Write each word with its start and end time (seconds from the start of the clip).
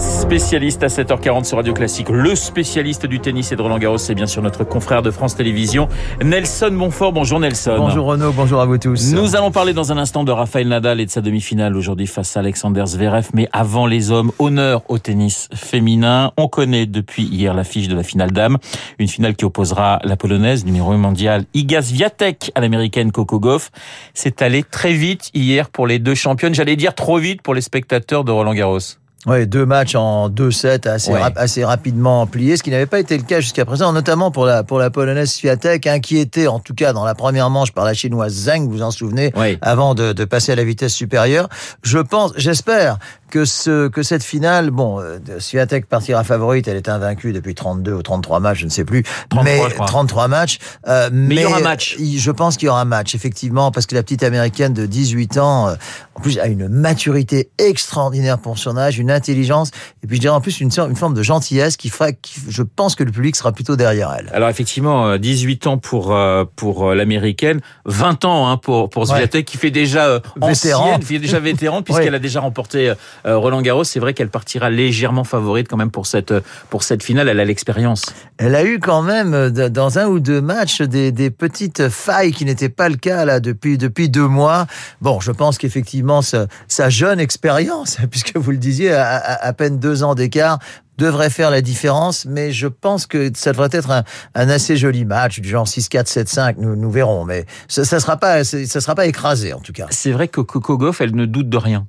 Spécialiste 0.00 0.82
à 0.82 0.86
7h40 0.86 1.44
sur 1.44 1.58
Radio 1.58 1.74
Classique, 1.74 2.08
le 2.08 2.34
spécialiste 2.34 3.04
du 3.04 3.20
tennis 3.20 3.52
et 3.52 3.56
de 3.56 3.60
Roland 3.60 3.78
Garros, 3.78 3.98
c'est 3.98 4.14
bien 4.14 4.26
sûr 4.26 4.40
notre 4.40 4.64
confrère 4.64 5.02
de 5.02 5.10
France 5.10 5.36
Télévisions, 5.36 5.88
Nelson 6.24 6.70
Montfort. 6.72 7.12
Bonjour 7.12 7.38
Nelson. 7.38 7.74
Bonjour 7.76 8.06
Renaud, 8.06 8.32
bonjour 8.32 8.62
à 8.62 8.64
vous 8.64 8.78
tous. 8.78 9.12
Nous 9.12 9.36
allons 9.36 9.50
parler 9.50 9.74
dans 9.74 9.92
un 9.92 9.98
instant 9.98 10.24
de 10.24 10.32
Rafael 10.32 10.68
Nadal 10.68 11.00
et 11.00 11.06
de 11.06 11.10
sa 11.10 11.20
demi-finale 11.20 11.76
aujourd'hui 11.76 12.06
face 12.06 12.34
à 12.36 12.40
Alexander 12.40 12.84
Zverev. 12.86 13.28
Mais 13.34 13.46
avant 13.52 13.86
les 13.86 14.10
hommes, 14.10 14.32
honneur 14.38 14.82
au 14.88 14.98
tennis 14.98 15.48
féminin. 15.54 16.32
On 16.38 16.48
connaît 16.48 16.86
depuis 16.86 17.24
hier 17.24 17.52
l'affiche 17.52 17.88
de 17.88 17.94
la 17.94 18.02
finale 18.02 18.30
dame, 18.30 18.56
une 18.98 19.08
finale 19.08 19.34
qui 19.34 19.44
opposera 19.44 20.00
la 20.04 20.16
polonaise 20.16 20.64
numéro 20.64 20.92
1 20.92 20.96
mondial 20.96 21.44
Iga 21.52 21.82
Swiatek 21.82 22.52
à 22.54 22.62
l'américaine 22.62 23.12
Coco 23.12 23.38
Gauff. 23.38 23.70
C'est 24.14 24.40
allé 24.40 24.62
très 24.62 24.94
vite 24.94 25.30
hier 25.34 25.68
pour 25.68 25.86
les 25.86 25.98
deux 25.98 26.14
championnes. 26.14 26.54
J'allais 26.54 26.76
dire 26.76 26.94
trop 26.94 27.18
vite 27.18 27.42
pour 27.42 27.52
les 27.52 27.60
spectateurs 27.60 28.24
de 28.24 28.32
Roland 28.32 28.54
Garros. 28.54 28.99
Ouais, 29.26 29.44
deux 29.44 29.66
matchs 29.66 29.94
en 29.96 30.30
deux 30.30 30.50
sets 30.50 30.88
assez, 30.88 31.12
Ouais. 31.12 31.20
rap- 31.20 31.36
assez 31.36 31.62
rapidement 31.62 32.26
pliés, 32.26 32.56
ce 32.56 32.62
qui 32.62 32.70
n'avait 32.70 32.86
pas 32.86 33.00
été 33.00 33.16
le 33.18 33.22
cas 33.22 33.40
jusqu'à 33.40 33.66
présent, 33.66 33.92
notamment 33.92 34.30
pour 34.30 34.46
la, 34.46 34.62
pour 34.62 34.78
la 34.78 34.88
polonaise 34.88 35.30
Swiatek, 35.30 35.86
inquiétée 35.86 36.48
en 36.48 36.58
tout 36.58 36.72
cas 36.74 36.94
dans 36.94 37.04
la 37.04 37.14
première 37.14 37.50
manche 37.50 37.72
par 37.72 37.84
la 37.84 37.92
chinoise 37.92 38.32
Zhang, 38.32 38.64
vous 38.64 38.76
vous 38.76 38.82
en 38.82 38.90
souvenez, 38.90 39.30
Oui. 39.36 39.58
avant 39.60 39.94
de, 39.94 40.14
de 40.14 40.24
passer 40.24 40.52
à 40.52 40.54
la 40.56 40.64
vitesse 40.64 40.94
supérieure. 40.94 41.50
Je 41.82 41.98
pense, 41.98 42.32
j'espère 42.36 42.98
que 43.30 43.44
ce 43.44 43.86
que 43.88 44.02
cette 44.02 44.24
finale, 44.24 44.70
bon, 44.70 44.98
euh, 45.00 45.18
Swiatek 45.38 45.86
partira 45.86 46.24
favorite, 46.24 46.66
elle 46.66 46.76
est 46.78 46.88
invaincue 46.88 47.32
depuis 47.32 47.54
32 47.54 47.92
ou 47.92 48.02
33 48.02 48.40
matchs, 48.40 48.60
je 48.60 48.64
ne 48.64 48.70
sais 48.70 48.84
plus, 48.84 49.04
33, 49.28 49.44
mais 49.44 49.60
je 49.68 49.74
crois. 49.74 49.86
33 49.86 50.28
matchs. 50.28 50.58
euh, 50.88 51.10
Mais 51.12 51.34
il 51.36 51.40
y 51.40 51.44
mais 51.44 51.44
aura 51.44 51.60
match. 51.60 51.96
Je 52.00 52.30
pense 52.32 52.56
qu'il 52.56 52.66
y 52.66 52.68
aura 52.70 52.80
un 52.80 52.84
match, 52.86 53.14
effectivement, 53.14 53.70
parce 53.70 53.86
que 53.86 53.94
la 53.94 54.02
petite 54.02 54.22
américaine 54.24 54.72
de 54.72 54.84
18 54.86 55.38
ans, 55.38 55.68
euh, 55.68 55.74
en 56.16 56.20
plus, 56.20 56.38
a 56.40 56.46
une 56.48 56.68
maturité 56.68 57.50
extraordinaire 57.58 58.38
pour 58.38 58.58
son 58.58 58.76
âge, 58.76 58.98
une 58.98 59.09
intelligence, 59.10 59.70
et 60.02 60.06
puis 60.06 60.16
je 60.16 60.20
dirais 60.20 60.34
en 60.34 60.40
plus 60.40 60.60
une, 60.60 60.70
forme 60.70 61.14
de 61.14 61.22
gentillesse 61.22 61.76
qui 61.76 61.88
fera, 61.88 62.12
qui, 62.12 62.40
je 62.48 62.62
pense 62.62 62.94
que 62.94 63.04
le 63.04 63.12
public 63.12 63.36
sera 63.36 63.52
plutôt 63.52 63.76
derrière 63.76 64.14
elle. 64.18 64.30
Alors 64.32 64.48
effectivement, 64.48 65.08
euh, 65.08 65.18
18 65.18 65.66
ans 65.66 65.78
pour 65.78 66.14
euh, 66.14 66.44
pour 66.56 66.90
euh, 66.90 66.94
l'américaine, 66.94 67.60
20 67.86 68.24
ans 68.24 68.48
hein, 68.48 68.56
pour 68.56 68.90
pour 68.90 69.06
Swiatek 69.06 69.46
qui 69.46 69.56
fait 69.56 69.70
déjà 69.70 70.06
euh, 70.06 70.20
Vétéran. 70.36 70.84
ancienne, 70.84 71.04
qui 71.04 71.14
est 71.16 71.18
déjà 71.18 71.40
vétéran 71.40 71.82
puisqu'elle 71.90 72.14
a 72.14 72.18
déjà 72.18 72.40
remporté 72.40 72.94
euh, 73.26 73.36
Roland 73.36 73.62
Garros. 73.62 73.84
C'est 73.84 74.00
vrai 74.00 74.14
qu'elle 74.14 74.28
partira 74.28 74.70
légèrement 74.70 75.24
favorite 75.24 75.68
quand 75.68 75.76
même 75.76 75.90
pour 75.90 76.06
cette 76.06 76.32
euh, 76.32 76.40
pour 76.68 76.82
cette 76.82 77.02
finale. 77.02 77.28
Elle 77.28 77.40
a 77.40 77.44
l'expérience. 77.44 78.06
Elle 78.38 78.54
a 78.54 78.64
eu 78.64 78.78
quand 78.78 79.02
même, 79.02 79.34
euh, 79.34 79.50
dans 79.50 79.98
un 79.98 80.06
ou 80.06 80.20
deux 80.20 80.40
matchs, 80.40 80.82
des, 80.82 81.12
des 81.12 81.30
petites 81.30 81.88
failles 81.88 82.32
qui 82.32 82.44
n'étaient 82.44 82.68
pas 82.68 82.88
le 82.88 82.96
cas 82.96 83.24
là 83.24 83.40
depuis, 83.40 83.78
depuis 83.78 84.08
deux 84.08 84.26
mois. 84.26 84.66
Bon, 85.00 85.20
je 85.20 85.32
pense 85.32 85.58
qu'effectivement, 85.58 86.22
sa, 86.22 86.46
sa 86.68 86.88
jeune 86.88 87.20
expérience, 87.20 87.98
puisque 88.10 88.36
vous 88.36 88.50
le 88.50 88.56
disiez, 88.56 88.92
à, 89.00 89.52
peine 89.52 89.78
deux 89.78 90.02
ans 90.02 90.14
d'écart, 90.14 90.58
devrait 90.98 91.30
faire 91.30 91.50
la 91.50 91.62
différence, 91.62 92.26
mais 92.26 92.52
je 92.52 92.66
pense 92.66 93.06
que 93.06 93.30
ça 93.34 93.52
devrait 93.52 93.70
être 93.72 93.90
un, 93.90 94.04
assez 94.48 94.76
joli 94.76 95.04
match, 95.04 95.40
du 95.40 95.48
genre 95.48 95.66
6-4, 95.66 96.06
7-5, 96.06 96.54
nous, 96.58 96.76
nous 96.76 96.90
verrons, 96.90 97.24
mais 97.24 97.46
ça, 97.68 97.84
ça 97.84 98.00
sera 98.00 98.18
pas, 98.18 98.44
sera 98.44 98.94
pas 98.94 99.06
écrasé 99.06 99.52
en 99.52 99.60
tout 99.60 99.72
cas. 99.72 99.86
C'est 99.90 100.12
vrai 100.12 100.28
que 100.28 100.40
Coco 100.40 100.76
Gauff, 100.76 101.00
elle 101.00 101.14
ne 101.14 101.24
doute 101.24 101.48
de 101.48 101.56
rien. 101.56 101.86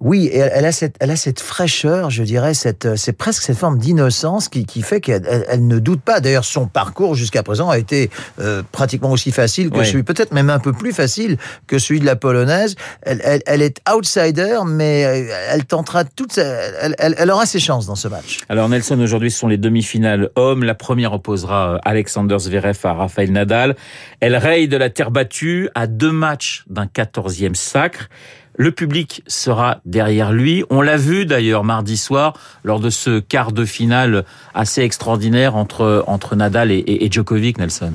Oui, 0.00 0.26
et 0.32 0.38
elle, 0.38 0.64
a 0.64 0.72
cette, 0.72 0.96
elle 1.00 1.10
a 1.10 1.16
cette 1.16 1.40
fraîcheur, 1.40 2.08
je 2.08 2.22
dirais, 2.22 2.54
cette, 2.54 2.86
euh, 2.86 2.96
c'est 2.96 3.12
presque 3.12 3.42
cette 3.42 3.58
forme 3.58 3.78
d'innocence 3.78 4.48
qui, 4.48 4.64
qui 4.64 4.80
fait 4.80 5.00
qu'elle 5.02 5.26
elle, 5.28 5.44
elle 5.48 5.66
ne 5.66 5.78
doute 5.78 6.00
pas. 6.00 6.20
D'ailleurs, 6.20 6.46
son 6.46 6.66
parcours 6.66 7.14
jusqu'à 7.14 7.42
présent 7.42 7.68
a 7.68 7.76
été 7.78 8.08
euh, 8.40 8.62
pratiquement 8.72 9.10
aussi 9.12 9.30
facile 9.30 9.68
que 9.70 9.78
Oui. 9.80 9.86
celui, 9.86 10.02
peut-être 10.02 10.32
même 10.32 10.48
un 10.48 10.58
peu 10.58 10.72
plus 10.72 10.92
facile 10.92 11.36
que 11.66 11.78
celui 11.78 12.00
de 12.00 12.06
la 12.06 12.16
polonaise. 12.16 12.76
Elle, 13.02 13.20
elle, 13.24 13.42
elle 13.44 13.60
est 13.60 13.78
outsider, 13.94 14.60
mais 14.66 15.04
euh, 15.04 15.34
elle 15.50 15.66
tentera 15.66 16.04
toute, 16.04 16.32
sa- 16.32 16.42
elle, 16.80 16.94
elle, 16.98 17.30
aura 17.30 17.44
ses 17.44 17.60
chances 17.60 17.86
dans 17.86 17.94
ce 17.94 18.08
match. 18.08 18.38
Alors 18.48 18.70
Nelson, 18.70 18.98
aujourd'hui, 19.00 19.30
ce 19.30 19.38
sont 19.38 19.48
les 19.48 19.58
demi-finales 19.58 20.30
hommes. 20.34 20.64
La 20.64 20.74
première 20.74 21.12
opposera 21.12 21.74
euh, 21.74 21.78
Alexander 21.84 22.38
Zverev 22.38 22.78
à 22.84 22.94
Rafael 22.94 23.30
Nadal. 23.32 23.76
Elle 24.20 24.36
raye 24.36 24.66
de 24.66 24.78
la 24.78 24.88
terre 24.88 25.10
battue 25.10 25.68
à 25.74 25.86
deux 25.86 26.12
matchs 26.12 26.64
d'un 26.70 26.86
quatorzième 26.86 27.54
sacre. 27.54 28.08
Le 28.56 28.72
public 28.72 29.22
sera 29.26 29.80
derrière 29.86 30.32
lui. 30.32 30.64
On 30.70 30.82
l'a 30.82 30.96
vu 30.96 31.24
d'ailleurs 31.24 31.64
mardi 31.64 31.96
soir 31.96 32.34
lors 32.64 32.80
de 32.80 32.90
ce 32.90 33.18
quart 33.20 33.52
de 33.52 33.64
finale 33.64 34.24
assez 34.54 34.82
extraordinaire 34.82 35.56
entre 35.56 36.04
entre 36.06 36.36
Nadal 36.36 36.70
et, 36.70 36.76
et- 36.78 37.04
et 37.06 37.10
Djokovic, 37.10 37.58
Nelson. 37.58 37.92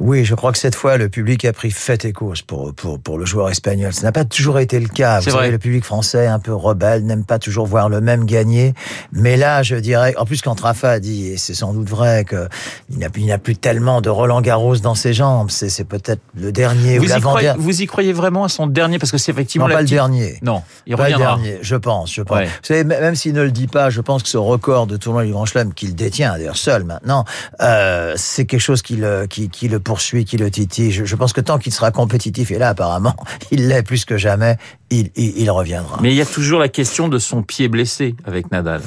Oui, 0.00 0.24
je 0.24 0.34
crois 0.34 0.52
que 0.52 0.58
cette 0.58 0.74
fois, 0.74 0.96
le 0.96 1.08
public 1.08 1.44
a 1.44 1.52
pris 1.52 1.70
fait 1.70 2.04
et 2.04 2.12
cause 2.12 2.42
pour, 2.42 2.72
pour, 2.74 3.00
pour 3.00 3.18
le 3.18 3.24
joueur 3.24 3.50
espagnol. 3.50 3.92
Ça 3.92 4.02
n'a 4.02 4.12
pas 4.12 4.24
toujours 4.24 4.58
été 4.60 4.78
le 4.78 4.88
cas. 4.88 5.20
Vous 5.20 5.30
savez, 5.30 5.50
le 5.50 5.58
public 5.58 5.84
français, 5.84 6.26
un 6.26 6.38
peu 6.38 6.54
rebelle, 6.54 7.04
n'aime 7.04 7.24
pas 7.24 7.38
toujours 7.38 7.66
voir 7.66 7.88
le 7.88 8.00
même 8.00 8.24
gagner. 8.24 8.74
Mais 9.12 9.36
là, 9.36 9.62
je 9.62 9.74
dirais, 9.76 10.14
en 10.16 10.24
plus, 10.24 10.40
quand 10.40 10.60
Rafa 10.60 10.90
a 10.90 11.00
dit, 11.00 11.28
et 11.28 11.36
c'est 11.36 11.54
sans 11.54 11.72
doute 11.72 11.88
vrai, 11.88 12.24
que 12.24 12.48
il 12.90 12.98
n'a 12.98 13.08
il 13.16 13.26
n'a 13.26 13.38
plus 13.38 13.56
tellement 13.56 14.00
de 14.00 14.08
Roland 14.08 14.40
Garros 14.40 14.76
dans 14.76 14.94
ses 14.94 15.12
jambes, 15.12 15.50
c'est 15.50 15.68
c'est 15.68 15.84
peut-être 15.84 16.20
le 16.36 16.52
dernier 16.52 16.98
ou 16.98 17.02
Vous 17.02 17.08
y, 17.08 17.20
croyez, 17.20 17.46
l'avant-dernier. 17.48 17.62
vous 17.62 17.82
y 17.82 17.86
croyez 17.86 18.12
vraiment 18.12 18.44
à 18.44 18.48
son 18.48 18.66
dernier? 18.68 18.98
Parce 18.98 19.10
que 19.10 19.18
c'est 19.18 19.32
effectivement 19.32 19.66
Non, 19.66 19.70
la 19.70 19.76
pas 19.76 19.82
le 19.82 19.88
dernier. 19.88 20.38
Non, 20.42 20.62
il 20.86 20.96
Pas 20.96 21.08
le 21.10 21.16
dernier, 21.16 21.58
je 21.62 21.74
pense, 21.74 22.14
je 22.14 22.22
pense. 22.22 22.38
Ouais. 22.38 22.46
Vous 22.46 22.52
savez, 22.62 22.84
même 22.84 23.16
s'il 23.16 23.32
ne 23.32 23.42
le 23.42 23.50
dit 23.50 23.66
pas, 23.66 23.90
je 23.90 24.00
pense 24.00 24.22
que 24.22 24.28
ce 24.28 24.38
record 24.38 24.86
de 24.86 24.96
tournoi 24.96 25.24
du 25.24 25.32
Grand 25.32 25.44
Chelem 25.46 25.74
qu'il 25.74 25.96
détient, 25.96 26.32
d'ailleurs 26.38 26.56
seul 26.56 26.84
maintenant, 26.84 27.24
euh, 27.60 28.14
c'est 28.16 28.44
quelque 28.44 28.60
chose 28.60 28.82
qui 28.82 28.94
le, 28.96 29.26
qui, 29.26 29.48
qui 29.48 29.68
le 29.68 29.80
poursuit, 29.88 30.26
qui 30.26 30.36
le 30.36 30.50
titille. 30.50 30.92
Je, 30.92 31.16
pense 31.16 31.32
que 31.32 31.40
tant 31.40 31.58
qu'il 31.58 31.72
sera 31.72 31.90
compétitif, 31.90 32.50
et 32.50 32.58
là 32.58 32.68
apparemment, 32.68 33.16
il 33.50 33.68
l'est 33.68 33.82
plus 33.82 34.04
que 34.04 34.18
jamais, 34.18 34.58
il 34.90 35.50
reviendra. 35.50 35.98
Mais 36.02 36.10
il 36.10 36.16
y 36.16 36.20
a 36.20 36.26
toujours 36.26 36.60
la 36.60 36.68
question 36.68 37.08
de 37.08 37.18
son 37.18 37.42
pied 37.42 37.68
blessé 37.68 38.14
avec 38.26 38.52
Nadal. 38.52 38.82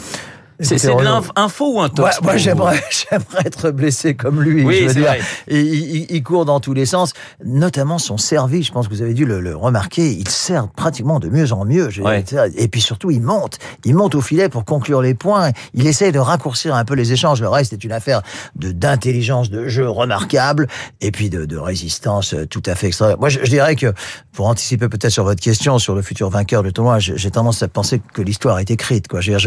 C'est 0.61 0.75
de 0.85 1.03
l'info 1.35 1.73
ou 1.75 1.81
un 1.81 1.85
Ouais, 1.85 1.89
tox 1.89 2.21
moi, 2.21 2.31
pour 2.31 2.37
j'aimerais, 2.39 2.83
j'aimerais 3.09 3.43
être 3.45 3.71
blessé 3.71 4.15
comme 4.15 4.41
lui. 4.41 4.63
Oui, 4.63 4.79
je 4.81 4.87
veux 4.87 4.93
dire. 4.93 5.03
vrai. 5.03 5.21
Il, 5.47 5.57
il- 5.57 6.05
il 6.09 6.23
court 6.23 6.45
dans 6.45 6.59
tous 6.59 6.73
les 6.73 6.85
sens, 6.85 7.13
notamment 7.43 7.97
son 7.97 8.17
service. 8.17 8.67
Je 8.67 8.71
pense 8.71 8.87
que 8.87 8.93
vous 8.93 9.01
avez 9.01 9.13
dû 9.13 9.25
le, 9.25 9.39
le 9.39 9.55
remarquer. 9.55 10.11
Il 10.11 10.27
sert 10.27 10.67
pratiquement 10.69 11.19
de 11.19 11.29
mieux 11.29 11.51
en 11.53 11.65
mieux. 11.65 11.89
je 11.89 12.01
veux 12.01 12.07
Ouais. 12.07 12.23
dire. 12.23 12.45
Et 12.55 12.67
puis 12.67 12.81
surtout, 12.81 13.11
il 13.11 13.21
monte. 13.21 13.57
Il 13.85 13.95
monte 13.95 14.15
au 14.15 14.21
filet 14.21 14.49
pour 14.49 14.65
conclure 14.65 15.01
les 15.01 15.13
points. 15.13 15.51
Il 15.73 15.87
essaye 15.87 16.11
de 16.11 16.19
raccourcir 16.19 16.75
un 16.75 16.85
peu 16.85 16.93
les 16.95 17.11
échanges. 17.13 17.41
Le 17.41 17.49
reste 17.49 17.73
est 17.73 17.83
une 17.83 17.91
affaire 17.91 18.21
de 18.55 18.71
d'intelligence 18.71 19.49
de 19.49 19.67
jeu 19.67 19.89
remarquable 19.89 20.67
et 21.01 21.11
puis 21.11 21.29
de, 21.29 21.45
de 21.45 21.57
résistance 21.57 22.35
tout 22.49 22.63
à 22.65 22.75
fait 22.75 22.87
extraordinaire. 22.87 23.19
Moi, 23.19 23.29
je, 23.29 23.39
je 23.43 23.49
dirais 23.49 23.75
que 23.75 23.93
pour 24.31 24.47
anticiper 24.47 24.87
peut-être 24.89 25.11
sur 25.11 25.23
votre 25.23 25.41
question 25.41 25.79
sur 25.79 25.95
le 25.95 26.01
futur 26.01 26.29
vainqueur 26.29 26.63
du 26.63 26.71
tournoi, 26.73 26.99
j'ai 26.99 27.17
j'ai 27.17 27.31
tendance 27.31 27.61
à 27.63 27.67
penser 27.67 28.01
que 28.13 28.21
l'histoire 28.21 28.59
est 28.59 28.71
écrite. 28.71 29.07
Quoi. 29.07 29.21
Je, 29.21 29.37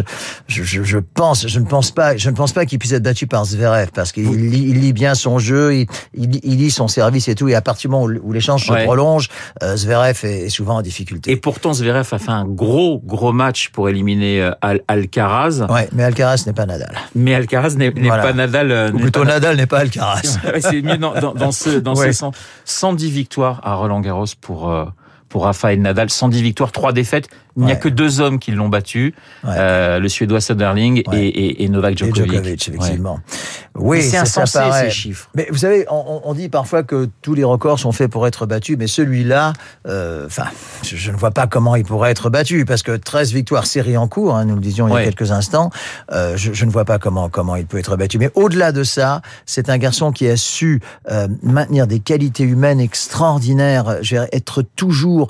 je, 0.47 0.63
je 0.63 0.99
pense, 1.05 1.47
je 1.47 1.61
ne 1.61 1.67
pense 1.67 1.91
pas, 1.91 2.17
je 2.17 2.31
ne 2.31 2.35
pense 2.35 2.53
pas 2.53 2.67
qu'il 2.67 2.79
puisse 2.79 2.93
être 2.93 3.03
battu 3.03 3.27
par 3.27 3.45
Zverev 3.45 3.89
parce 3.95 4.13
qu'il 4.13 4.29
lit, 4.51 4.67
il 4.69 4.81
lit 4.81 4.93
bien 4.93 5.15
son 5.15 5.39
jeu, 5.39 5.75
il, 5.75 5.87
il, 6.15 6.31
lit- 6.31 6.41
il 6.43 6.57
lit 6.59 6.71
son 6.71 6.89
service 6.89 7.29
et 7.29 7.35
tout. 7.35 7.49
Et 7.49 7.55
à 7.55 7.61
partir 7.61 7.89
du 7.91 7.93
moment 7.97 8.05
où, 8.23 8.33
l'échange 8.33 8.69
Ouais. 8.71 8.81
se 8.81 8.85
prolonge, 8.85 9.29
euh, 9.63 9.77
Zverev 9.77 10.19
est, 10.25 10.47
est 10.47 10.49
souvent 10.49 10.77
en 10.77 10.83
difficulté. 10.83 11.31
Et 11.31 11.37
pourtant, 11.37 11.73
Zverev 11.73 12.09
a 12.13 12.19
fait 12.19 12.31
un 12.31 12.45
gros, 12.45 13.01
gros 13.05 13.33
match 13.33 13.69
pour 13.71 13.89
éliminer 13.89 14.43
euh, 14.43 14.51
Al- 14.63 14.83
Alcaraz. 14.89 15.67
Ouais, 15.71 15.89
mais 15.93 16.03
Alcaraz 16.05 16.45
n'est 16.47 16.53
pas 16.53 16.67
Nadal. 16.67 16.95
Mais 17.15 17.35
Alcaraz 17.35 17.75
n'est 17.77 17.91
Voilà. 17.91 18.23
pas 18.23 18.33
Nadal. 18.33 18.71
euh, 18.73 18.91
Ou 18.93 18.99
plutôt 18.99 19.21
pas- 19.21 19.27
Nadal 19.27 19.57
n'est 19.57 19.67
pas 19.67 19.79
Alcaraz. 19.81 20.39
C'est 20.61 20.83
mieux 20.83 20.97
dans, 20.99 21.15
dans, 21.21 21.35
dans 21.35 21.53
ce, 21.53 21.79
dans 21.79 21.95
Ouais. 21.95 22.07
ce 22.07 22.19
sens. 22.19 22.35
110 22.65 23.11
victoires 23.11 23.61
à 23.65 23.75
Roland 23.75 24.01
Garros 24.01 24.25
pour, 24.41 24.71
euh, 24.71 24.85
pour 25.35 25.43
Rafael 25.47 25.81
Nadal. 25.81 26.11
110 26.11 26.43
victoires, 26.43 26.71
3 26.71 26.93
défaites. 26.93 27.29
Il 27.57 27.65
n'y 27.65 27.73
a 27.73 27.75
Ouais. 27.75 27.81
que 27.81 27.89
deux 27.89 28.21
hommes 28.21 28.39
qui 28.39 28.53
l'ont 28.53 28.69
battu. 28.69 29.15
Ouais. 29.43 29.51
Euh, 29.57 29.99
le 29.99 30.09
Suédois 30.09 30.41
Söderling 30.41 31.03
Ouais. 31.09 31.25
et, 31.27 31.27
et, 31.27 31.65
et 31.65 31.69
Novak 31.69 31.95
Et 31.95 31.97
Djokovic. 31.97 32.31
Djokovic, 32.31 32.69
effectivement. 32.69 33.19
Oui, 33.77 34.03
c'est 34.03 34.19
insensé 34.19 34.59
ces 34.85 34.91
chiffres. 34.91 35.29
Mais 35.35 35.49
vous 35.51 35.59
savez, 35.59 35.85
on, 35.91 36.21
on- 36.25 36.35
dit 36.35 36.49
parfois 36.49 36.83
que 36.85 37.09
tous 37.23 37.35
les 37.35 37.43
records 37.45 37.79
sont 37.81 37.91
faits 37.93 38.11
pour 38.11 38.27
être 38.27 38.47
battus, 38.47 38.77
mais 38.79 38.87
celui-là, 38.87 39.53
euh, 39.89 40.27
enfin, 40.27 40.47
je, 40.85 40.97
je 40.97 41.11
ne 41.11 41.17
vois 41.17 41.33
pas 41.33 41.47
comment 41.49 41.75
il 41.75 41.85
pourrait 41.85 42.11
être 42.13 42.31
battu, 42.31 42.65
parce 42.65 42.83
que 42.83 42.93
13 42.97 43.33
victoires 43.33 43.67
série 43.67 43.97
en 43.97 44.07
cours, 44.09 44.37
hein, 44.37 44.45
nous 44.45 44.55
le 44.55 44.61
disions 44.61 44.87
il 44.89 44.93
y 44.93 44.95
a 44.95 45.05
quelques 45.05 45.33
instants, 45.33 45.71
euh, 46.13 46.37
je, 46.37 46.53
je 46.53 46.65
ne 46.65 46.71
vois 46.71 46.85
pas 46.85 46.99
comment 46.99 47.29
comment 47.29 47.57
il 47.57 47.67
peut 47.67 47.79
être 47.79 47.97
battu. 47.97 48.19
Mais 48.19 48.31
au-delà 48.35 48.71
de 48.73 48.85
ça, 48.85 49.23
c'est 49.47 49.69
un 49.69 49.79
garçon 49.79 50.13
qui 50.13 50.29
a 50.29 50.37
su 50.37 50.81
euh, 51.11 51.27
maintenir 51.43 51.87
des 51.87 51.99
qualités 52.01 52.45
humaines 52.45 52.81
extraordinaires, 52.81 54.01
dire, 54.03 54.27
être 54.33 54.63
toujours 54.63 55.29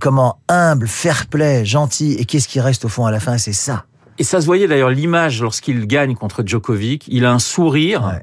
comment 0.00 0.38
humble, 0.48 0.86
fair-play, 0.86 1.64
gentil, 1.64 2.14
et 2.18 2.24
qu'est-ce 2.24 2.48
qui 2.48 2.60
reste 2.60 2.84
au 2.84 2.88
fond 2.88 3.06
à 3.06 3.10
la 3.10 3.20
fin, 3.20 3.38
c'est 3.38 3.52
ça. 3.52 3.84
Et 4.18 4.24
ça 4.24 4.40
se 4.40 4.46
voyait 4.46 4.66
d'ailleurs 4.66 4.90
l'image 4.90 5.40
lorsqu'il 5.40 5.86
gagne 5.86 6.14
contre 6.14 6.42
Djokovic. 6.44 7.06
Il 7.08 7.24
a 7.24 7.32
un 7.32 7.38
sourire. 7.38 8.20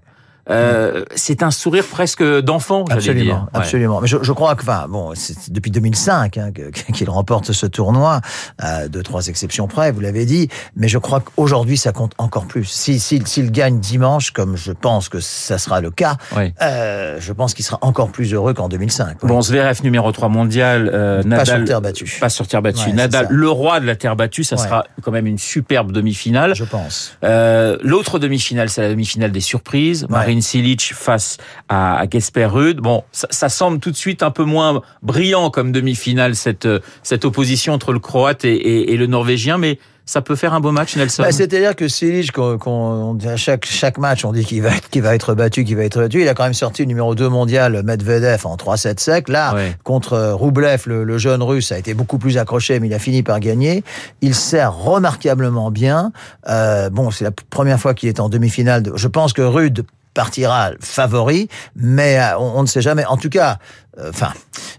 Euh, 0.50 1.04
c'est 1.16 1.44
un 1.44 1.52
sourire 1.52 1.86
presque 1.90 2.24
d'enfant, 2.24 2.86
j'allais 2.88 3.00
Absolument, 3.00 3.24
dire. 3.26 3.44
Ouais. 3.54 3.60
absolument. 3.60 4.02
Mais 4.02 4.08
je, 4.08 4.18
je 4.22 4.32
crois 4.32 4.56
que, 4.56 4.62
enfin, 4.62 4.86
bon, 4.90 5.12
c'est 5.16 5.52
depuis 5.52 5.72
2005 5.72 6.38
hein, 6.38 6.52
qu'il 6.94 7.10
remporte 7.10 7.52
ce 7.52 7.66
tournoi, 7.66 8.22
à 8.60 8.88
deux, 8.88 9.02
trois 9.04 9.28
exceptions 9.28 9.68
près, 9.68 9.92
vous 9.92 10.02
l'avez 10.02 10.26
dit. 10.26 10.50
Mais 10.76 10.88
je 10.88 10.98
crois 10.98 11.20
qu'aujourd'hui, 11.22 11.78
ça 11.78 11.92
compte 11.92 12.14
encore 12.18 12.46
plus. 12.46 12.66
Si, 12.66 13.00
s'il, 13.00 13.26
s'il 13.28 13.52
gagne 13.52 13.80
dimanche, 13.80 14.32
comme 14.32 14.56
je 14.56 14.72
pense 14.72 15.10
que 15.10 15.20
ça 15.20 15.58
sera 15.58 15.82
le 15.82 15.92
cas, 15.92 16.16
Ouais. 16.36 16.54
euh, 16.62 17.18
je 17.20 17.34
pense 17.34 17.54
qu'il 17.54 17.66
sera 17.66 17.78
encore 17.82 18.12
plus 18.12 18.34
heureux 18.34 18.54
qu'en 18.54 18.70
2005. 18.70 19.18
oui. 19.24 19.30
Bon, 19.30 19.42
Zverev 19.42 19.82
numéro 19.84 20.12
3 20.12 20.30
mondial, 20.30 20.90
euh, 20.94 21.22
pas 21.24 21.28
Nadal 21.30 21.46
sur 21.60 21.66
terre 21.66 21.82
battue. 21.82 22.18
pas 22.20 22.30
sur 22.30 22.48
terre 22.48 22.62
battue. 22.62 22.88
Ouais, 22.90 22.94
Nadal, 22.94 23.28
le 23.30 23.50
roi 23.50 23.80
de 23.80 23.86
la 23.86 23.96
terre 23.96 24.16
battue, 24.16 24.44
ça 24.44 24.58
sera 24.58 24.86
quand 25.02 25.12
même 25.12 25.28
une 25.28 25.38
superbe 25.40 25.92
demi-finale. 25.92 26.54
Je 26.56 26.64
pense. 26.66 27.18
Euh, 27.24 27.78
L'autre 27.84 28.20
demi-finale, 28.20 28.70
c'est 28.70 28.82
la 28.82 28.90
demi-finale 28.90 29.32
des 29.32 29.40
surprises. 29.40 30.06
Marine 30.10 30.35
Silic 30.42 30.94
face 30.94 31.38
à, 31.70 31.98
à 32.00 32.10
Gesper 32.10 32.46
Ruud. 32.46 32.78
Bon, 32.82 33.04
ça, 33.12 33.28
ça 33.32 33.50
semble 33.50 33.80
tout 33.80 33.92
de 33.92 33.96
suite 33.98 34.24
un 34.24 34.32
peu 34.32 34.44
moins 34.44 34.82
brillant 35.02 35.50
comme 35.50 35.72
demi-finale 35.72 36.36
cette 36.36 36.68
cette 37.04 37.26
opposition 37.26 37.74
entre 37.74 37.94
le 37.94 38.00
Croate 38.00 38.46
et, 38.46 38.54
et- 38.56 38.94
et 38.94 38.98
le 38.98 39.08
Norvégien, 39.08 39.58
mais 39.58 39.80
ça 40.08 40.22
peut 40.22 40.36
faire 40.36 40.54
un 40.54 40.60
beau 40.60 40.72
match, 40.72 40.96
Nelson. 40.98 41.24
Bah, 41.24 41.32
C'est-à-dire 41.32 41.76
que 41.76 41.88
Silic, 41.88 42.32
qu'on, 42.32 42.60
qu'on- 42.60 43.18
chaque, 43.38 43.66
chaque 43.66 43.98
match, 43.98 44.24
on 44.24 44.34
dit 44.34 44.46
qu'il 44.46 44.62
va, 44.62 44.70
être- 44.70 44.88
qu'il 44.92 45.02
va 45.02 45.16
être 45.16 45.34
battu, 45.34 45.64
qu'il 45.64 45.76
va 45.76 45.84
être 45.84 46.00
battu. 46.00 46.22
Il 46.22 46.28
a 46.30 46.36
quand 46.36 46.44
même 46.44 46.54
sorti 46.54 46.84
le 46.84 46.88
numéro 46.88 47.16
2 47.16 47.28
mondial, 47.28 47.82
Medvedev, 47.84 48.46
en 48.46 48.56
3-7 48.56 49.00
secs. 49.00 49.28
Là, 49.30 49.56
Ouais. 49.56 49.76
contre 49.84 50.16
Roublev, 50.34 50.84
le, 50.86 51.04
le 51.04 51.18
jeune 51.18 51.42
russe, 51.42 51.72
a 51.72 51.80
été 51.80 51.96
beaucoup 51.96 52.20
plus 52.20 52.38
accroché, 52.38 52.80
mais 52.80 52.86
il 52.86 52.94
a 52.94 53.00
fini 53.00 53.24
par 53.24 53.40
gagner. 53.40 53.84
Il 54.22 54.36
sert 54.36 54.76
remarquablement 54.76 55.72
bien. 55.72 56.12
Euh, 56.50 56.92
bon, 56.92 57.10
c'est 57.10 57.24
la 57.24 57.32
première 57.32 57.80
fois 57.80 57.96
qu'il 57.96 58.08
est 58.08 58.20
en 58.20 58.30
demi-finale. 58.30 58.84
de- 58.84 58.94
Je 58.96 59.08
pense 59.08 59.34
que 59.34 59.42
Rude 59.42 59.86
partira 60.16 60.72
favori, 60.80 61.48
mais 61.76 62.18
euh, 62.20 62.40
on, 62.40 62.54
on 62.60 62.62
ne 62.64 62.68
sait 62.68 62.82
jamais. 62.82 63.06
En 63.06 63.18
tout 63.18 63.30
cas, 63.30 63.60
euh, 64.00 64.10
enfin, 64.10 64.32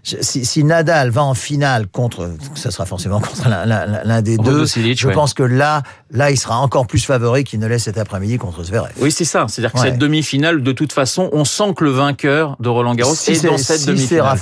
si, 0.03 0.43
si 0.45 0.63
Nadal 0.65 1.09
va 1.11 1.23
en 1.23 1.33
finale 1.33 1.87
contre, 1.87 2.31
ça 2.55 2.71
sera 2.71 2.85
forcément 2.85 3.21
contre 3.21 3.47
l'un- 3.47 4.21
des 4.21 4.35
deux. 4.37 4.65
je 4.65 5.07
ouais. 5.07 5.13
pense 5.13 5.33
que 5.33 5.43
là, 5.43 5.83
là, 6.11 6.31
il 6.31 6.37
sera 6.37 6.57
encore 6.59 6.87
plus 6.87 7.05
favori 7.05 7.43
qu'il 7.45 7.59
ne 7.59 7.67
l'est 7.67 7.79
cet 7.79 7.97
après-midi 7.97 8.37
contre 8.37 8.63
Zverev. 8.63 8.91
Oui, 8.99 9.11
c'est 9.11 9.25
ça. 9.25 9.45
C'est-à-dire 9.47 9.71
que 9.73 9.79
Ouais. 9.79 9.85
cette 9.91 9.97
demi-finale, 9.97 10.61
de 10.63 10.71
toute 10.73 10.91
façon, 10.91 11.29
on 11.31 11.45
sent 11.45 11.73
que 11.75 11.83
le 11.85 11.91
vainqueur 11.91 12.57
de 12.59 12.67
Roland 12.69 12.95
Garros 12.95 13.15
si 13.15 13.31
est 13.31 13.45
dans 13.45 13.57
cette 13.57 13.79
si 13.81 13.85
demi-finale. 13.85 14.37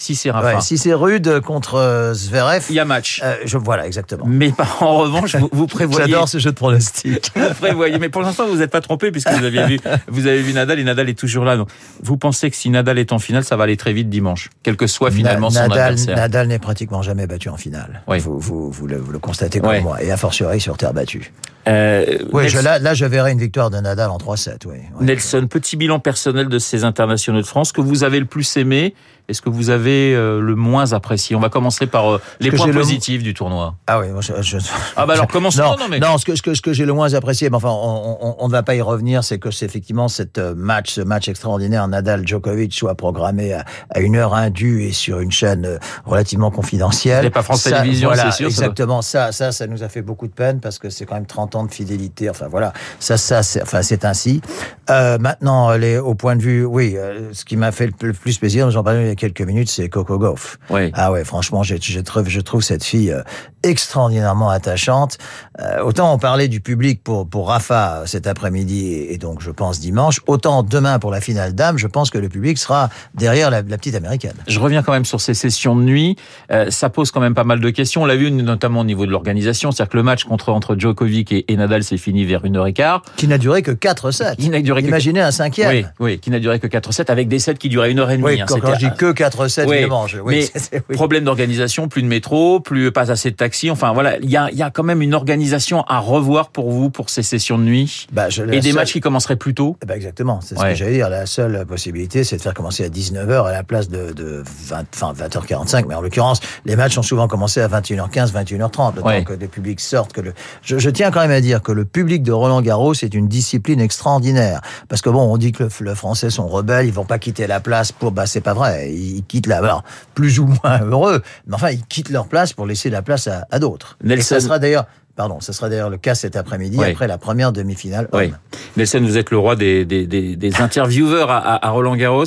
Si 0.00 0.14
c'est 0.14 0.30
Rafa. 0.30 0.54
Ouais, 0.54 0.60
si 0.60 0.78
c'est 0.78 0.94
Rude 0.94 1.40
contre 1.40 1.74
euh, 1.74 2.14
Zverev, 2.14 2.64
Il 2.70 2.76
y 2.76 2.78
a 2.80 2.84
match. 2.84 3.20
euh, 3.24 3.34
je, 3.44 3.58
voilà, 3.58 3.84
exactement. 3.84 4.24
Mais 4.28 4.50
par- 4.52 4.80
en 4.82 4.96
revanche, 4.96 5.34
vous, 5.34 5.48
vous 5.52 5.66
prévoyez. 5.66 6.06
J'adore 6.12 6.28
ce 6.28 6.38
jeu 6.38 6.50
de 6.50 6.54
pronostic. 6.56 7.32
Vous 7.36 7.54
prévoyez, 7.60 7.98
mais 7.98 8.08
pour 8.08 8.22
l'instant, 8.22 8.46
vous 8.46 8.58
n'êtes 8.58 8.70
pas 8.70 8.80
trompé 8.80 9.10
puisque 9.10 9.28
vous 9.30 9.44
aviez 9.44 9.66
vu, 9.66 9.80
vous 10.08 10.26
avez 10.28 10.40
vu 10.40 10.52
Nadal 10.52 10.78
et 10.78 10.84
Nadal 10.84 11.08
est 11.08 11.18
toujours 11.18 11.44
là. 11.44 11.56
Donc, 11.56 11.68
vous 12.02 12.16
pensez 12.16 12.48
que 12.48 12.56
si 12.56 12.70
Nadal 12.70 12.98
est 12.98 13.12
en 13.12 13.18
finale, 13.18 13.42
ça 13.42 13.56
va 13.56 13.64
aller 13.64 13.76
très 13.76 13.92
vite 13.92 14.08
dimanche, 14.08 14.50
quel 14.62 14.76
que 14.76 14.86
soit 14.86 15.10
finalement 15.10 15.50
Na- 15.50 15.62
son 15.64 15.68
Nadal, 15.68 15.80
adversaire. 15.92 16.16
Nadal 16.16 16.46
n'est 16.46 16.58
pratiquement 16.60 17.02
jamais 17.02 17.26
battu 17.26 17.48
en 17.48 17.56
finale. 17.56 18.02
Oui. 18.06 18.20
Vous, 18.20 18.38
vous, 18.38 18.70
vous, 18.70 18.86
le, 18.86 18.98
vous 18.98 19.10
le 19.10 19.18
constatez 19.18 19.58
comme 19.58 19.80
moi. 19.80 20.00
Et 20.00 20.12
a 20.12 20.16
fortiori 20.16 20.60
sur 20.60 20.76
terre 20.76 20.94
battue. 20.94 21.32
Euh, 21.66 22.18
Oui, 22.32 22.44
Nelson, 22.44 22.58
je, 22.60 22.64
là, 22.64 22.78
là, 22.78 22.94
je 22.94 23.04
verrai 23.04 23.32
une 23.32 23.40
victoire 23.40 23.68
de 23.70 23.78
Nadal 23.78 24.10
en 24.10 24.16
3-7. 24.18 24.58
Oui. 24.66 24.76
Ouais. 24.76 24.80
Nelson, 25.00 25.46
petit 25.50 25.76
bilan 25.76 25.98
personnel 25.98 26.48
de 26.48 26.58
ces 26.60 26.84
internationaux 26.84 27.40
de 27.40 27.46
France 27.46 27.72
que 27.72 27.80
vous 27.80 28.04
avez 28.04 28.20
le 28.20 28.26
plus 28.26 28.56
aimé. 28.56 28.94
Est-ce 29.28 29.42
que 29.42 29.50
vous 29.50 29.68
avez 29.68 30.14
euh, 30.14 30.40
le 30.40 30.54
moins 30.54 30.94
apprécié? 30.94 31.36
On 31.36 31.40
va 31.40 31.50
commencer 31.50 31.86
par 31.86 32.14
euh, 32.14 32.20
les 32.40 32.50
points 32.50 32.66
le- 32.68 32.72
positifs 32.72 33.22
du 33.22 33.34
tournoi. 33.34 33.74
Ah 33.86 34.00
oui, 34.00 34.08
moi, 34.08 34.22
je, 34.22 34.32
je- 34.40 34.56
Ah 34.96 35.04
bah 35.04 35.12
alors 35.12 35.26
commençons. 35.26 35.62
Non, 35.62 35.76
Non, 35.78 35.84
mais 35.90 35.98
non, 35.98 36.16
ce 36.16 36.24
que, 36.24 36.34
ce 36.34 36.40
que, 36.40 36.54
ce 36.54 36.62
que 36.62 36.72
j'ai 36.72 36.86
le 36.86 36.94
moins 36.94 37.12
apprécié, 37.12 37.50
mais 37.50 37.56
enfin, 37.56 37.68
on, 37.70 38.46
ne 38.46 38.50
va 38.50 38.62
pas 38.62 38.74
y 38.74 38.80
revenir, 38.80 39.22
c'est 39.22 39.38
que 39.38 39.50
c'est 39.50 39.66
effectivement 39.66 40.08
cette 40.08 40.38
euh, 40.38 40.54
match, 40.56 40.92
ce 40.94 41.02
match 41.02 41.28
extraordinaire 41.28 41.86
Nadal-Djokovic 41.88 42.72
soit 42.72 42.94
programmé 42.94 43.52
à, 43.52 43.66
à 43.90 44.00
une 44.00 44.16
heure 44.16 44.32
indue 44.34 44.84
et 44.84 44.92
sur 44.92 45.20
une 45.20 45.30
chaîne 45.30 45.78
relativement 46.06 46.50
confidentielle. 46.50 47.18
C'était 47.24 47.30
pas 47.30 47.42
France 47.42 47.60
Ça, 47.60 47.80
Télévisions, 47.82 48.08
voilà, 48.08 48.30
c'est 48.30 48.36
sûr, 48.38 48.46
Exactement, 48.46 49.02
ça, 49.02 49.32
ça, 49.32 49.52
ça 49.52 49.66
nous 49.66 49.82
a 49.82 49.90
fait 49.90 50.00
beaucoup 50.00 50.26
de 50.26 50.32
peine 50.32 50.58
parce 50.60 50.78
que 50.78 50.88
c'est 50.88 51.04
quand 51.04 51.16
même 51.16 51.26
30 51.26 51.54
ans 51.54 51.64
de 51.64 51.70
fidélité. 51.70 52.30
Enfin 52.30 52.46
voilà, 52.48 52.72
ça, 52.98 53.18
ça, 53.18 53.42
c'est, 53.42 53.60
enfin 53.60 53.82
c'est 53.82 54.06
ainsi. 54.06 54.40
Euh, 54.88 55.18
maintenant, 55.18 55.72
les, 55.76 55.98
au 55.98 56.14
point 56.14 56.34
de 56.34 56.40
vue, 56.42 56.64
oui, 56.64 56.94
euh, 56.96 57.28
ce 57.34 57.44
qui 57.44 57.58
m'a 57.58 57.72
fait 57.72 57.90
le 58.00 58.14
plus 58.14 58.38
plaisir, 58.38 58.70
j'en 58.70 58.82
parlais 58.82 59.14
quelques 59.18 59.42
minutes, 59.42 59.68
c'est 59.68 59.88
Coco 59.88 60.18
Gauff. 60.18 60.58
oui. 60.70 60.90
Ah 60.94 61.12
ouais, 61.12 61.24
franchement, 61.24 61.62
je 61.62 61.76
trouve, 62.00 62.28
je 62.28 62.40
trouve 62.40 62.62
cette 62.62 62.84
fille 62.84 63.12
euh, 63.12 63.22
extraordinairement 63.62 64.50
attachante. 64.50 65.18
Euh, 65.60 65.82
autant 65.82 66.12
on 66.12 66.18
parlait 66.18 66.48
du 66.48 66.60
public 66.60 67.02
pour 67.02 67.28
pour 67.28 67.48
Rafa 67.48 68.02
euh, 68.02 68.06
cet 68.06 68.26
après-midi 68.26 69.06
et, 69.08 69.18
donc 69.18 69.42
je 69.42 69.50
pense 69.50 69.80
dimanche, 69.80 70.20
autant 70.26 70.62
demain 70.62 70.98
pour 70.98 71.10
la 71.10 71.20
finale 71.20 71.54
dame, 71.54 71.78
je 71.78 71.86
pense 71.86 72.10
que 72.10 72.18
le 72.18 72.28
public 72.28 72.58
sera 72.58 72.88
derrière 73.14 73.50
la, 73.50 73.62
la 73.62 73.76
petite 73.76 73.94
américaine. 73.94 74.34
Je 74.46 74.60
reviens 74.60 74.82
quand 74.82 74.92
même 74.92 75.04
sur 75.04 75.20
ces 75.20 75.34
sessions 75.34 75.74
de 75.74 75.82
nuit. 75.82 76.16
Euh, 76.52 76.70
ça 76.70 76.88
pose 76.88 77.10
quand 77.10 77.20
même 77.20 77.34
pas 77.34 77.44
mal 77.44 77.60
de 77.60 77.70
questions. 77.70 78.02
On 78.02 78.06
l'a 78.06 78.16
vu 78.16 78.30
notamment 78.30 78.80
au 78.80 78.84
niveau 78.84 79.06
de 79.06 79.10
l'organisation, 79.10 79.72
c'est-à-dire 79.72 79.90
que 79.90 79.96
le 79.96 80.02
match 80.02 80.24
contre 80.24 80.50
entre 80.50 80.76
Djokovic 80.76 81.32
et, 81.32 81.44
et 81.48 81.56
Nadal 81.56 81.82
s'est 81.82 81.96
fini 81.96 82.24
vers 82.24 82.44
une 82.44 82.56
heure 82.56 82.66
et 82.66 82.72
quart. 82.72 83.02
Qui 83.16 83.26
n'a 83.26 83.38
duré 83.38 83.62
que 83.62 83.72
4-7. 83.72 84.36
Qui 84.36 84.50
n'a 84.50 84.60
duré 84.60 84.82
que 84.82 84.88
Imaginez 84.88 85.20
un 85.20 85.30
cinquième. 85.30 85.70
Oui, 85.70 85.84
oui, 86.00 86.18
qui 86.18 86.30
n'a 86.30 86.38
duré 86.38 86.60
que 86.60 86.66
4 86.66 86.92
sets 86.92 87.10
avec 87.10 87.28
des 87.28 87.38
sets 87.38 87.54
qui 87.54 87.68
duraient 87.68 87.90
une 87.90 87.98
heure 87.98 88.10
et 88.10 88.16
demie. 88.16 88.26
Oui, 88.26 88.40
hein. 88.40 88.46
quand, 88.48 88.58
quand 88.60 88.68
C'était 88.68 88.86
je 88.86 88.90
dis 88.90 88.96
que 88.96 89.07
4-7, 89.12 89.66
Oui, 89.66 89.86
oui, 90.24 90.48
mais 90.72 90.80
oui. 90.90 90.94
problème 90.96 91.24
d'organisation, 91.24 91.88
plus 91.88 92.02
de 92.02 92.06
métro, 92.08 92.60
plus 92.60 92.92
pas 92.92 93.10
assez 93.10 93.30
de 93.30 93.36
taxis. 93.36 93.70
Enfin 93.70 93.92
voilà, 93.92 94.18
il 94.18 94.30
y 94.30 94.36
a, 94.36 94.50
y 94.52 94.62
a 94.62 94.70
quand 94.70 94.82
même 94.82 95.02
une 95.02 95.14
organisation 95.14 95.82
à 95.82 95.98
revoir 95.98 96.50
pour 96.50 96.70
vous 96.70 96.90
pour 96.90 97.10
ces 97.10 97.22
sessions 97.22 97.58
de 97.58 97.64
nuit 97.64 98.06
Bah, 98.12 98.28
je- 98.28 98.42
et 98.42 98.46
des 98.46 98.62
seule- 98.62 98.74
matchs 98.74 98.92
qui 98.92 99.00
commenceraient 99.00 99.36
plus 99.36 99.54
tôt. 99.54 99.76
Ben 99.86 99.94
exactement, 99.94 100.40
c'est 100.40 100.54
ce 100.56 100.60
Ouais. 100.60 100.70
que 100.70 100.74
j'allais 100.76 100.92
dire. 100.94 101.08
La 101.10 101.26
seule 101.26 101.64
possibilité, 101.66 102.24
c'est 102.24 102.36
de 102.36 102.42
faire 102.42 102.54
commencer 102.54 102.84
à 102.84 102.88
19h 102.88 103.46
à 103.46 103.52
la 103.52 103.62
place 103.62 103.88
de, 103.88 104.12
de 104.12 104.42
20, 104.68 104.84
enfin 104.94 105.12
20h45. 105.12 105.86
Mais 105.88 105.94
en 105.94 106.00
l'occurrence, 106.00 106.40
les 106.64 106.76
matchs 106.76 106.96
ont 106.98 107.02
souvent 107.02 107.28
commencé 107.28 107.60
à 107.60 107.68
21h15, 107.68 108.32
21h30. 108.32 108.96
Le 108.96 109.02
Ouais. 109.02 109.18
temps 109.18 109.24
que 109.34 109.38
le 109.38 109.46
public 109.48 109.80
sorte. 109.80 110.12
Que 110.12 110.20
le... 110.20 110.32
je, 110.62 110.78
je 110.78 110.90
tiens 110.90 111.10
quand 111.10 111.20
même 111.20 111.30
à 111.30 111.40
dire 111.40 111.62
que 111.62 111.72
le 111.72 111.84
public 111.84 112.22
de 112.22 112.32
Roland 112.32 112.60
Garros 112.62 112.94
est 112.94 113.14
une 113.14 113.28
discipline 113.28 113.80
extraordinaire. 113.80 114.60
Parce 114.88 115.02
que 115.02 115.10
bon, 115.10 115.22
on 115.22 115.36
dit 115.36 115.52
que 115.52 115.64
le, 115.64 115.70
le 115.80 115.94
Français 115.94 116.30
sont 116.30 116.46
rebelles, 116.48 116.86
ils 116.86 116.92
vont 116.92 117.04
pas 117.04 117.18
quitter 117.18 117.46
la 117.46 117.60
place 117.60 117.92
pour. 117.92 118.12
Bah 118.12 118.26
c'est 118.26 118.40
pas 118.40 118.54
vrai. 118.54 118.90
Ils 118.98 119.24
quittent 119.24 119.46
la. 119.46 119.58
Alors 119.58 119.84
plus 120.14 120.38
ou 120.40 120.46
moins 120.46 120.80
heureux, 120.80 121.22
mais 121.46 121.54
enfin 121.54 121.70
ils 121.70 121.84
quittent 121.86 122.10
leur 122.10 122.26
place 122.28 122.52
pour 122.52 122.66
laisser 122.66 122.90
la 122.90 123.02
place 123.02 123.26
à, 123.28 123.46
à 123.50 123.58
d'autres. 123.58 123.96
Et 124.04 124.08
Nelson- 124.08 124.34
ça 124.34 124.40
sera 124.40 124.58
d'ailleurs. 124.58 124.86
Pardon, 125.16 125.40
ça 125.40 125.52
sera 125.52 125.68
d'ailleurs 125.68 125.90
le 125.90 125.96
cas 125.96 126.14
cet 126.14 126.36
après-midi, 126.36 126.78
après 126.92 127.08
la 127.08 127.18
première 127.18 127.50
demi-finale. 127.52 128.08
Oui. 128.12 128.32
Nelson, 128.76 129.00
vous 129.02 129.18
êtes 129.18 129.32
le 129.32 129.38
roi 129.38 129.56
des, 129.56 129.84
des, 129.84 130.06
des, 130.06 130.36
des 130.36 130.60
intervieweurs 130.60 131.28
à 131.30 131.70
Roland 131.70 131.96
Garros. 131.96 132.24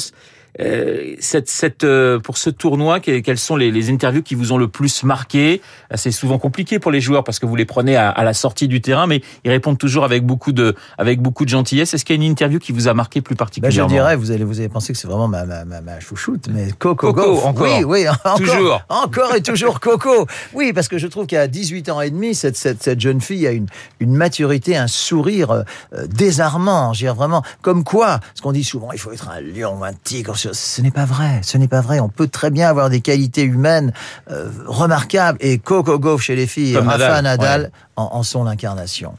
Euh, 0.59 1.15
cette, 1.19 1.49
cette, 1.49 1.83
euh, 1.85 2.19
pour 2.19 2.37
ce 2.37 2.49
tournoi, 2.49 2.99
que- 2.99 3.19
quelles 3.19 3.37
sont 3.37 3.55
les, 3.55 3.71
les 3.71 3.89
interviews 3.89 4.21
qui 4.21 4.35
vous 4.35 4.51
ont 4.51 4.57
le 4.57 4.67
plus 4.67 5.03
marqué? 5.03 5.61
C'est 5.95 6.11
souvent 6.11 6.39
compliqué 6.39 6.77
pour 6.77 6.91
les 6.91 6.99
joueurs 6.99 7.23
parce 7.23 7.39
que 7.39 7.45
vous 7.45 7.55
les 7.55 7.65
prenez 7.65 7.95
à, 7.95 8.09
à 8.09 8.23
la 8.25 8.33
sortie 8.33 8.67
du 8.67 8.81
terrain, 8.81 9.07
mais 9.07 9.21
ils 9.45 9.51
répondent 9.51 9.77
toujours 9.77 10.03
avec 10.03 10.25
beaucoup 10.25 10.51
de, 10.51 10.75
avec 10.97 11.21
beaucoup 11.21 11.45
de 11.45 11.49
gentillesse. 11.49 11.93
Est-ce 11.93 12.03
qu'il 12.03 12.15
y 12.15 12.19
a 12.19 12.21
une 12.23 12.29
interview 12.29 12.59
qui 12.59 12.71
vous 12.73 12.87
a 12.89 12.93
marqué 12.93 13.21
plus 13.21 13.33
Ben, 13.35 13.37
je 13.37 13.37
particulièrement? 13.37 13.87
dirais, 13.93 14.15
vous 14.17 14.31
allez, 14.31 14.43
vous 14.43 14.59
avez 14.59 14.69
pensé 14.69 14.91
que 14.93 14.99
c'est 14.99 15.07
vraiment 15.07 15.27
ma, 15.29 15.45
ma, 15.45 15.63
ma, 15.63 15.79
ma 15.81 15.99
chouchoute, 15.99 16.47
mais 16.51 16.69
Coco, 16.77 17.13
Coco, 17.13 17.41
encore. 17.45 17.67
Oui, 17.79 17.83
oui, 17.85 18.09
encore. 18.09 18.35
Toujours. 18.37 18.81
Encore 18.89 19.35
et 19.35 19.41
toujours 19.41 19.79
Coco. 19.79 20.27
Oui, 20.53 20.73
parce 20.73 20.87
que 20.89 20.97
je 20.97 21.07
trouve 21.07 21.27
qu'à 21.27 21.47
18 21.47 21.89
ans 21.89 22.01
et 22.01 22.09
demi, 22.09 22.35
cette, 22.35 22.57
cette, 22.57 22.83
cette 22.83 22.99
jeune 22.99 23.21
fille 23.21 23.47
a 23.47 23.51
une, 23.51 23.67
une 24.01 24.13
maturité, 24.15 24.75
un 24.75 24.87
sourire 24.87 25.51
euh, 25.51 25.63
désarmant. 26.07 26.93
Je 26.93 26.99
veux 27.01 27.05
dire, 27.07 27.15
vraiment, 27.15 27.43
comme 27.61 27.83
quoi, 27.83 28.19
ce 28.35 28.41
qu'on 28.41 28.51
dit 28.51 28.63
souvent, 28.63 28.91
il 28.91 28.99
faut 28.99 29.11
être 29.11 29.29
un 29.29 29.41
lion 29.41 29.77
ou 29.79 29.83
un 29.83 29.93
tigre. 29.93 30.35
Ce, 30.51 30.81
n'est 30.81 30.91
pas 30.91 31.05
vrai. 31.05 31.41
Ce 31.43 31.57
n'est 31.57 31.67
pas 31.67 31.81
vrai. 31.81 31.99
On 31.99 32.09
peut 32.09 32.27
très 32.27 32.49
bien 32.49 32.67
avoir 32.67 32.89
des 32.89 33.01
qualités 33.01 33.43
humaines 33.43 33.93
euh, 34.29 34.49
remarquables. 34.65 35.37
Et 35.41 35.59
Coco 35.59 35.99
Gauff 35.99 36.21
chez 36.21 36.35
les 36.35 36.47
filles, 36.47 36.73
Comme 36.73 36.87
Rafa 36.87 37.21
Nadal, 37.21 37.23
Nadal, 37.23 37.61
ouais. 37.61 37.69
En, 38.01 38.15
en 38.15 38.23
sont. 38.23 38.41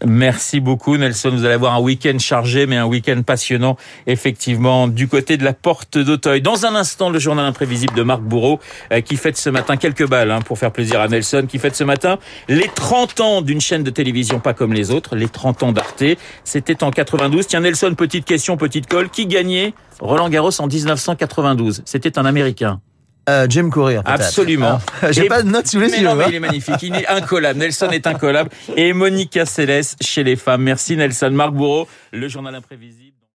Merci 0.05 0.61
beaucoup 0.61 0.97
Nelson. 0.97 1.31
Vous 1.31 1.45
allez 1.45 1.55
avoir 1.55 1.75
un 1.75 1.81
week-end 1.81 2.19
chargé, 2.19 2.67
mais 2.67 2.77
un 2.77 2.87
week-end 2.87 3.23
passionnant, 3.25 3.77
effectivement, 4.07 4.89
du 4.89 5.09
côté 5.09 5.37
de 5.37 5.45
la 5.45 5.53
porte 5.53 5.99
d'Auteuil. 5.99 6.43
Dans 6.43 6.67
un 6.67 6.75
instant, 6.75 7.11
le 7.11 7.19
journal 7.19 7.47
imprévisible 7.47 7.95
de 7.95 8.03
Marc 8.03 8.21
Bourreau, 8.21 8.61
euh, 8.93 9.01
qui 9.01 9.17
fête 9.17 9.37
ce 9.37 9.51
matin 9.51 9.77
quelques 9.77 10.09
balles 10.09 10.31
hein, 10.31 10.41
pour 10.41 10.59
faire 10.59 10.73
plaisir 10.73 11.01
à 11.01 11.09
Nelson, 11.09 11.47
qui 11.49 11.59
fête 11.59 11.77
ce 11.77 11.85
matin 11.85 12.19
les 12.49 12.69
30 12.69 13.21
ans 13.21 13.43
d'une 13.43 13.61
chaîne 13.61 13.83
de 13.83 13.91
télévision 13.91 14.41
pas 14.41 14.55
comme 14.55 14.73
les 14.73 14.91
autres, 14.91 15.17
les 15.17 15.29
30 15.29 15.63
ans 15.63 15.73
d'Arte. 15.73 16.05
C'était 16.45 16.83
en 16.83 16.91
92. 16.91 17.47
Tiens 17.47 17.61
Nelson, 17.61 17.95
petite 17.97 18.25
question, 18.25 18.57
petite 18.57 18.87
colle. 18.87 19.09
Qui 19.09 19.27
gagnait 19.27 19.75
Roland 20.01 20.29
Garros 20.29 20.61
en 20.61 20.67
1992 20.67 21.83
C'était 21.85 22.19
un 22.19 22.25
Américain. 22.25 22.81
Euh, 23.29 23.47
Jim 23.49 23.71
peut-être. 23.71 24.03
Absolument. 24.05 24.81
Ah, 25.01 25.13
J'ai 25.13 25.27
pas 25.27 25.43
de 25.43 25.49
notes 25.49 25.69
sous 25.69 25.79
les 25.79 25.89
Mais 25.89 25.99
yeux. 25.99 26.05
non, 26.05 26.17
mais 26.17 26.25
hein. 26.25 26.29
il 26.31 26.35
est 26.35 26.41
magnifique. 26.41 26.83
Il 26.83 26.95
est 26.97 27.07
incollable. 27.07 27.61
Nelson 27.61 27.89
est 27.91 28.07
incollable. 28.07 28.51
Et 28.77 28.93
Monica 28.93 29.47
Seles 29.47 29.95
chez 30.01 30.25
les 30.25 30.37
femmes. 30.37 30.63
Merci 30.63 30.97
Nelson. 30.97 31.31
Marc 31.31 31.53
Bourreau, 31.53 31.87
le 32.13 32.29
journal 32.29 32.55
imprévisible. 32.55 33.12